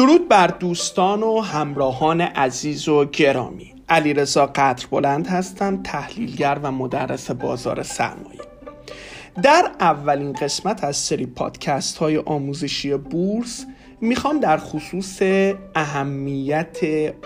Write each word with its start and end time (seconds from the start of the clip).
درود 0.00 0.28
بر 0.28 0.46
دوستان 0.46 1.22
و 1.22 1.40
همراهان 1.40 2.20
عزیز 2.20 2.88
و 2.88 3.04
گرامی. 3.04 3.74
علیرضا 3.88 4.46
قدر 4.46 4.86
بلند 4.90 5.26
هستم 5.26 5.82
تحلیلگر 5.82 6.58
و 6.62 6.72
مدرس 6.72 7.30
بازار 7.30 7.82
سرمایه. 7.82 8.40
در 9.42 9.70
اولین 9.80 10.32
قسمت 10.32 10.84
از 10.84 10.96
سری 10.96 11.26
پادکست 11.26 11.98
های 11.98 12.16
آموزشی 12.18 12.96
بورس 12.96 13.66
می‌خوام 14.00 14.40
در 14.40 14.58
خصوص 14.58 15.22
اهمیت 15.74 16.78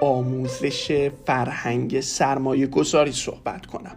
آموزش 0.00 1.10
فرهنگ 1.26 2.00
سرمایه 2.00 2.66
گذاری 2.66 3.12
صحبت 3.12 3.66
کنم. 3.66 3.96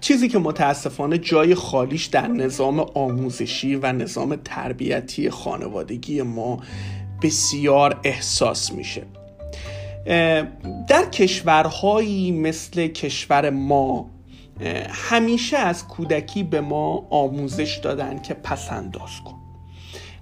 چیزی 0.00 0.28
که 0.28 0.38
متاسفانه 0.38 1.18
جای 1.18 1.54
خالیش 1.54 2.06
در 2.06 2.26
نظام 2.26 2.80
آموزشی 2.80 3.76
و 3.76 3.92
نظام 3.92 4.36
تربیتی 4.36 5.30
خانوادگی 5.30 6.22
ما 6.22 6.60
بسیار 7.22 8.00
احساس 8.04 8.72
میشه. 8.72 9.02
در 10.88 11.04
کشورهایی 11.12 12.32
مثل 12.32 12.86
کشور 12.86 13.50
ما 13.50 14.10
همیشه 14.90 15.56
از 15.56 15.88
کودکی 15.88 16.42
به 16.42 16.60
ما 16.60 17.06
آموزش 17.10 17.76
دادن 17.82 18.22
که 18.22 18.34
پسنداز 18.34 19.10
کن. 19.24 19.34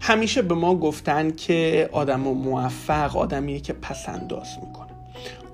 همیشه 0.00 0.42
به 0.42 0.54
ما 0.54 0.74
گفتن 0.74 1.30
که 1.30 1.88
آدم 1.92 2.20
موفق 2.20 3.16
آدمیه 3.16 3.60
که 3.60 3.72
پسنداز 3.72 4.48
می‌کنه. 4.66 4.88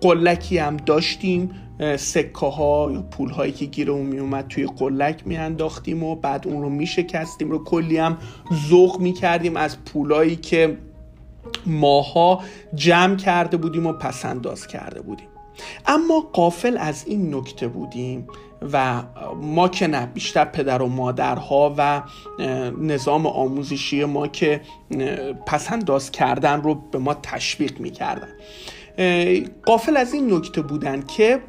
قلکی 0.00 0.58
هم 0.58 0.76
داشتیم 0.76 1.50
سکه 1.96 2.46
ها 2.46 2.90
یا 2.92 3.02
پول 3.02 3.30
هایی 3.30 3.52
که 3.52 3.64
گیر 3.64 3.90
اون 3.90 4.06
میومد 4.06 4.48
توی 4.48 4.66
قلک 4.66 5.26
میانداختیم 5.26 6.02
و 6.02 6.16
بعد 6.16 6.48
اون 6.48 6.62
رو 6.62 6.68
میشکستیم. 6.68 7.50
رو 7.50 7.64
کلی 7.64 7.96
هم 7.96 8.18
ذوق 8.68 9.00
می‌کردیم 9.00 9.56
از 9.56 9.84
پولایی 9.84 10.36
که 10.36 10.78
ماها 11.66 12.40
جمع 12.74 13.16
کرده 13.16 13.56
بودیم 13.56 13.86
و 13.86 13.92
پسنداز 13.92 14.66
کرده 14.66 15.02
بودیم. 15.02 15.26
اما 15.86 16.20
قافل 16.32 16.76
از 16.80 17.04
این 17.06 17.34
نکته 17.34 17.68
بودیم 17.68 18.26
و 18.72 19.02
ما 19.42 19.68
که 19.68 19.86
نه 19.86 20.06
بیشتر 20.06 20.44
پدر 20.44 20.82
و 20.82 20.86
مادرها 20.86 21.74
و 21.78 22.02
نظام 22.80 23.26
آموزشی 23.26 24.04
ما 24.04 24.26
که 24.26 24.60
پسنداز 25.46 26.10
کردن 26.10 26.62
رو 26.62 26.74
به 26.74 26.98
ما 26.98 27.14
تشویق 27.14 27.80
می‌کردن. 27.80 28.28
قافل 29.64 29.96
از 29.96 30.14
این 30.14 30.34
نکته 30.34 30.62
بودن 30.62 31.02
که 31.02 31.40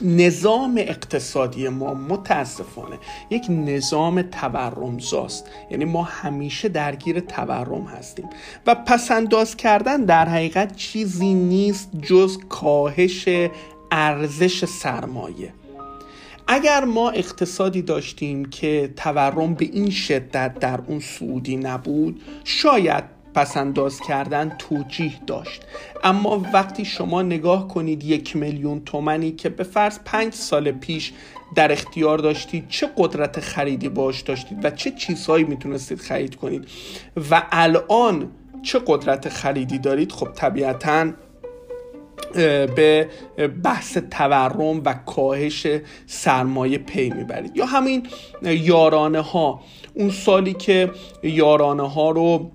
نظام 0.00 0.74
اقتصادی 0.78 1.68
ما 1.68 1.94
متاسفانه 1.94 2.98
یک 3.30 3.46
نظام 3.50 4.22
تورمزاست. 4.22 5.46
یعنی 5.70 5.84
ما 5.84 6.02
همیشه 6.02 6.68
درگیر 6.68 7.20
تورم 7.20 7.84
هستیم. 7.84 8.28
و 8.66 8.74
پسنداز 8.74 9.56
کردن 9.56 10.04
در 10.04 10.28
حقیقت 10.28 10.76
چیزی 10.76 11.34
نیست 11.34 11.90
جز 12.02 12.38
کاهش 12.48 13.28
ارزش 13.90 14.64
سرمایه. 14.64 15.52
اگر 16.46 16.84
ما 16.84 17.10
اقتصادی 17.10 17.82
داشتیم 17.82 18.44
که 18.44 18.92
تورم 18.96 19.54
به 19.54 19.64
این 19.64 19.90
شدت 19.90 20.58
در 20.58 20.80
اون 20.86 21.00
سعودی 21.00 21.56
نبود 21.56 22.20
شاید 22.44 23.04
پسنداز 23.34 24.00
کردن 24.00 24.56
توجیه 24.58 25.12
داشت. 25.26 25.62
اما 26.04 26.42
وقتی 26.52 26.84
شما 26.84 27.22
نگاه 27.22 27.68
کنید 27.68 28.04
یک 28.04 28.36
میلیون 28.36 28.84
تومنی 28.84 29.32
که 29.32 29.48
به 29.48 29.64
فرض 29.64 29.98
پنج 30.04 30.34
سال 30.34 30.70
پیش 30.72 31.12
در 31.54 31.72
اختیار 31.72 32.18
داشتید 32.18 32.68
چه 32.68 32.88
قدرت 32.96 33.40
خریدی 33.40 33.88
باش 33.88 34.20
داشتید 34.20 34.64
و 34.64 34.70
چه 34.70 34.90
چیزهایی 34.90 35.44
می‌تونستید 35.44 36.00
خرید 36.00 36.36
کنید 36.36 36.68
و 37.30 37.42
الان 37.50 38.30
چه 38.62 38.80
قدرت 38.86 39.28
خریدی 39.28 39.78
دارید 39.78 40.12
خب 40.12 40.28
طبیعتا 40.34 41.10
به 42.76 43.08
بحث 43.64 43.98
تورم 44.10 44.82
و 44.84 44.94
کاهش 44.94 45.66
سرمایه 46.06 46.78
پی 46.78 47.10
می‌برید. 47.10 47.56
یا 47.56 47.66
همین 47.66 48.06
یارانه 48.42 49.20
ها 49.20 49.60
اون 49.94 50.10
سالی 50.10 50.52
که 50.52 50.90
یارانه 51.22 51.88
ها 51.88 52.10
رو 52.10 52.50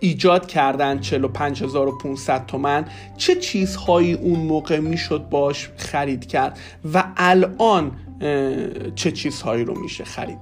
ایجاد 0.00 0.46
کردن 0.46 1.00
45500 1.00 2.46
تومن 2.46 2.84
چه 3.16 3.34
چیزهایی 3.34 4.12
اون 4.12 4.40
موقع 4.40 4.78
می‌شد 4.78 5.28
باش 5.30 5.70
خرید 5.76 6.26
کرد؟ 6.26 6.58
و 6.94 7.04
الان 7.16 7.92
چه 8.94 9.12
چیزهایی 9.12 9.64
رو 9.64 9.80
میشه 9.80 10.04
خرید. 10.04 10.38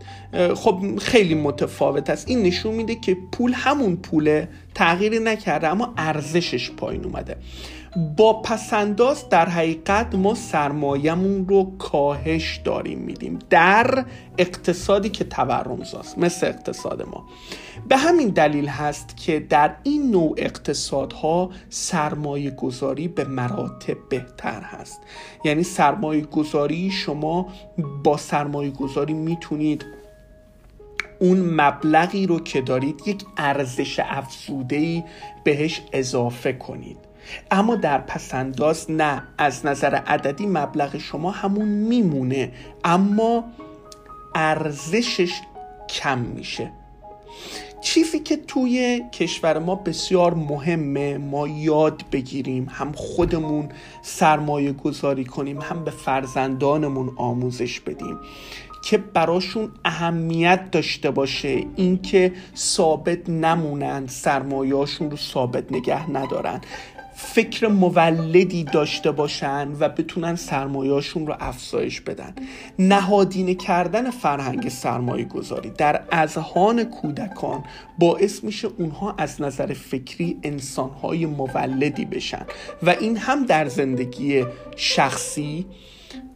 خب 0.54 0.98
خیلی 0.98 1.34
متفاوت 1.34 2.10
است. 2.10 2.28
این 2.28 2.42
نشون 2.42 2.74
میده 2.74 2.94
که 2.94 3.16
پول 3.32 3.52
همون 3.54 3.96
پوله 3.96 4.48
تغییری 4.74 5.18
نکرده 5.18 5.68
اما 5.68 5.94
ارزشش 5.96 6.70
پایین 6.70 7.04
اومده. 7.04 7.36
با 8.16 8.42
پسنداز 8.42 9.28
در 9.28 9.48
حقیقت 9.48 10.14
ما 10.14 10.34
سرمایهمون 10.34 11.48
رو 11.48 11.76
کاهش 11.78 12.60
داریم 12.64 12.98
میدیم 12.98 13.38
در 13.50 14.04
اقتصادی 14.38 15.08
که 15.08 15.24
تورمزاست 15.24 16.18
مثل 16.18 16.46
اقتصاد 16.46 17.02
ما. 17.02 17.24
به 17.88 17.96
همین 17.96 18.28
دلیل 18.28 18.66
هست 18.66 19.16
که 19.16 19.40
در 19.40 19.76
این 19.82 20.10
نوع 20.10 20.34
اقتصادها 20.36 21.50
سرمایه 21.70 22.50
گذاری 22.50 23.08
به 23.08 23.24
مراتب 23.24 23.96
بهتر 24.08 24.60
هست. 24.60 25.00
یعنی 25.44 25.62
سرمایه 25.62 26.20
گذاری 26.20 26.90
شما 26.90 27.48
با 28.04 28.16
سرمایه 28.16 28.70
گذاری 28.70 29.12
می‌تونید 29.12 29.84
اون 31.18 31.60
مبلغی 31.60 32.26
رو 32.26 32.40
که 32.40 32.60
دارید 32.60 33.02
یک 33.06 33.24
ارزش 33.36 34.00
افزوده 34.04 35.04
بهش 35.44 35.82
اضافه 35.92 36.52
کنید. 36.52 36.98
اما 37.50 37.76
در 37.76 37.98
پسنداز 37.98 38.90
نه 38.90 39.22
از 39.38 39.66
نظر 39.66 39.94
عددی 39.94 40.46
مبلغ 40.46 40.98
شما 40.98 41.30
همون 41.30 41.68
میمونه 41.68 42.52
اما 42.84 43.44
ارزشش 44.34 45.40
کم 45.88 46.18
میشه. 46.18 46.70
چیزی 47.80 48.18
که 48.18 48.36
توی 48.36 49.02
کشور 49.12 49.58
ما 49.58 49.74
بسیار 49.74 50.34
مهمه 50.34 51.18
ما 51.18 51.48
یاد 51.48 52.02
بگیریم 52.12 52.66
هم 52.70 52.92
خودمون 52.92 53.68
سرمایه 54.02 54.72
گذاری 54.72 55.24
کنیم 55.24 55.60
هم 55.60 55.84
به 55.84 55.90
فرزندانمون 55.90 57.12
آموزش 57.16 57.80
بدیم 57.80 58.18
که 58.82 58.98
براشون 58.98 59.70
اهمیت 59.84 60.70
داشته 60.70 61.10
باشه. 61.10 61.64
اینکه 61.76 62.32
ثابت 62.56 63.28
نمونن 63.30 64.06
سرمایهاشون 64.06 65.10
رو 65.10 65.16
ثابت 65.16 65.72
نگه 65.72 66.10
ندارن. 66.10 66.60
فکر 67.24 67.68
مولدی 67.68 68.64
داشته 68.64 69.10
باشن 69.10 69.68
و 69.80 69.88
بتونن 69.88 70.36
سرمایهاشون 70.36 71.26
رو 71.26 71.36
افزایش 71.40 72.00
بدن. 72.00 72.34
نهادینه 72.78 73.54
کردن 73.54 74.10
فرهنگ 74.10 74.68
سرمایه 74.68 75.24
گذاری 75.24 75.70
در 75.70 76.02
اذهان 76.12 76.84
کودکان 76.84 77.64
باعث 77.98 78.44
میشه 78.44 78.68
اونها 78.78 79.14
از 79.18 79.40
نظر 79.40 79.72
فکری 79.72 80.38
انسانهای 80.42 81.26
مولدی 81.26 82.04
بشن. 82.04 82.46
و 82.82 82.90
این 82.90 83.16
هم 83.16 83.46
در 83.46 83.68
زندگی 83.68 84.44
شخصی 84.76 85.66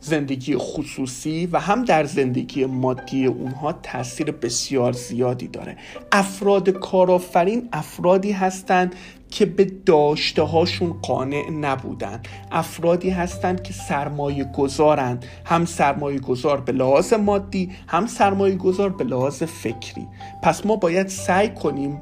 زندگی 0.00 0.56
خصوصی 0.56 1.46
و 1.46 1.60
هم 1.60 1.84
در 1.84 2.04
زندگی 2.04 2.64
مادی 2.64 3.26
اونها 3.26 3.72
تاثیر 3.72 4.30
بسیار 4.30 4.92
زیادی 4.92 5.48
داره. 5.48 5.76
افراد 6.12 6.70
کارآفرین 6.70 7.68
افرادی 7.72 8.32
هستند 8.32 8.94
که 9.30 9.46
به 9.46 9.64
داشته 9.64 10.42
هاشون 10.42 10.92
قانع 11.02 11.50
نبودن. 11.50 12.20
افرادی 12.52 13.10
هستند 13.10 13.62
که 13.62 13.72
سرمایه 13.72 14.44
گذارند 14.44 15.24
هم 15.44 15.64
سرمایه 15.64 16.18
گذار 16.18 16.60
به 16.60 16.72
لحاظ 16.72 17.12
مادی 17.12 17.70
هم 17.86 18.06
سرمایه 18.06 18.56
گذار 18.56 18.90
به 18.90 19.04
لحاظ 19.04 19.42
فکری. 19.42 20.06
پس 20.42 20.66
ما 20.66 20.76
باید 20.76 21.08
سعی 21.08 21.48
کنیم 21.48 22.00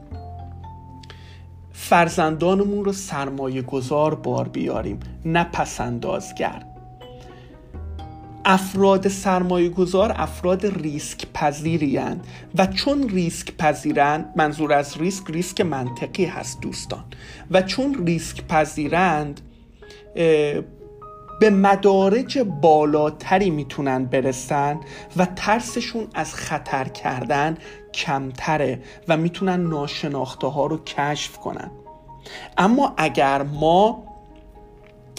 فرزندانمون 1.72 2.84
رو 2.84 2.92
سرمایه 2.92 3.62
گذار 3.62 4.14
بار 4.14 4.48
بیاریم 4.48 5.00
نه 5.24 5.44
پسندازگر. 5.44 6.73
افراد 8.44 9.08
سرمایه 9.08 9.68
گذار 9.68 10.12
افراد 10.16 10.66
ریسک 10.66 11.26
پذیری 11.34 12.00
و 12.58 12.66
چون 12.66 13.08
ریسک 13.08 13.56
پذیرند 13.56 14.32
منظور 14.36 14.72
از 14.72 14.96
ریسک 14.96 15.24
ریسک 15.30 15.60
منطقی 15.60 16.24
هست 16.24 16.60
دوستان. 16.60 17.04
و 17.50 17.62
چون 17.62 18.06
ریسک 18.06 18.46
پذیرند 18.46 19.40
به 21.40 21.50
مدارج 21.50 22.38
بالاتری 22.38 23.50
می‌تونن 23.50 24.04
برسن 24.04 24.80
و 25.16 25.26
ترسشون 25.36 26.06
از 26.14 26.34
خطر 26.34 26.84
کردن 26.84 27.56
کمتره 27.94 28.82
و 29.08 29.16
می‌تونن 29.16 29.60
ناشناخته 29.60 30.46
ها 30.46 30.66
رو 30.66 30.84
کشف 30.84 31.38
کنن. 31.38 31.70
اما 32.58 32.94
اگر 32.96 33.42
ما 33.42 34.13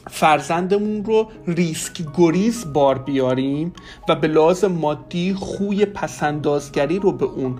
فرزندمون 0.09 1.05
رو 1.05 1.27
ریسک 1.47 2.01
گریز 2.17 2.73
بار 2.73 2.97
بیاریم 2.97 3.73
و 4.09 4.15
به 4.15 4.27
لحاظ 4.27 4.63
مادی 4.63 5.33
خوی 5.33 5.85
پسندازگری 5.85 6.99
رو 6.99 7.11
به 7.11 7.25
اون 7.25 7.59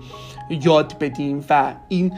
یاد 0.50 0.98
بدیم 0.98 1.44
و 1.50 1.74
این 1.88 2.12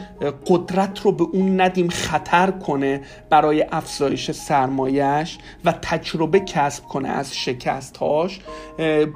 قدرت 0.47 0.99
رو 0.99 1.11
به 1.11 1.23
اون 1.23 1.61
ندیم 1.61 1.89
خطر 1.89 2.51
کنه 2.51 3.01
برای 3.29 3.65
افزایش 3.71 4.31
سرمایش 4.31 5.37
و 5.65 5.71
تجربه 5.71 6.39
کسب 6.39 6.83
کنه 6.83 7.09
از 7.09 7.35
شکستهاش 7.35 8.39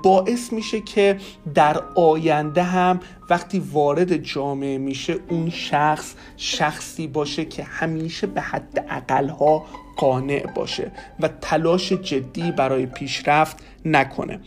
باعث 0.04 0.54
میشه 0.54 0.82
که 0.82 1.18
در 1.54 1.84
آینده 1.96 2.64
هم 2.64 3.00
وقتی 3.30 3.60
وارد 3.60 4.18
جامعه 4.18 4.78
میشه 4.78 5.16
اون 5.30 5.50
شخص 5.50 6.14
شخصی 6.38 7.08
باشه 7.08 7.46
که 7.46 7.64
همیشه 7.64 8.28
به 8.28 8.42
حد 8.42 8.86
اقلها 8.90 9.66
قانع 9.98 10.46
باشه 10.56 10.92
و 11.20 11.28
تلاش 11.28 11.94
جدی 11.94 12.52
برای 12.52 12.86
پیشرفت 12.86 13.58
نکنه. 13.86 14.40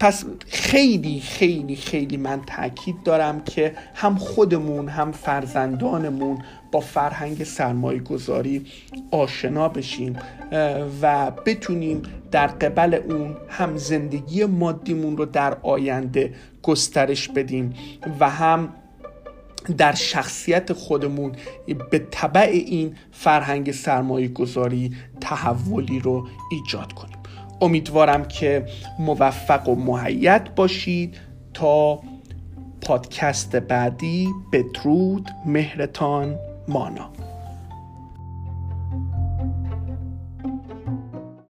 پس 0.00 0.24
خیلی 0.46 1.20
خیلی 1.20 1.76
خیلی 1.76 2.16
من 2.16 2.40
تاکید 2.46 3.02
دارم 3.02 3.40
که 3.40 3.74
هم 3.94 4.16
خودمون 4.16 4.88
هم 4.88 5.12
فرزندانمون 5.12 6.38
با 6.72 6.80
فرهنگ 6.80 7.44
سرمایه 7.44 8.00
گذاری 8.00 8.66
آشنا 9.10 9.68
بشیم 9.68 10.16
و 11.02 11.30
بتونیم 11.30 12.02
در 12.30 12.46
قبل 12.46 12.94
اون 12.94 13.36
هم 13.48 13.76
زندگی 13.76 14.44
مادیمون 14.44 15.16
رو 15.16 15.24
در 15.24 15.56
آینده 15.62 16.34
گسترش 16.62 17.28
بدیم 17.28 17.74
و 18.20 18.30
هم 18.30 18.68
در 19.78 19.94
شخصیت 19.94 20.72
خودمون 20.72 21.32
به 21.90 21.98
طبع 22.10 22.50
این 22.52 22.96
فرهنگ 23.12 23.72
سرمایه 23.72 24.28
گذاری 24.28 24.96
تحولی 25.20 26.00
رو 26.00 26.28
ایجاد 26.50 26.92
کنیم. 26.92 27.17
امیدوارم 27.60 28.24
که 28.24 28.66
موفق 28.98 29.68
و 29.68 29.74
محید 29.74 30.54
باشید. 30.54 31.16
تا 31.54 32.00
پادکست 32.80 33.56
بعدی 33.56 34.28
بدرود 34.52 35.30
مهرتان 35.46 36.36
مانا. 36.68 37.10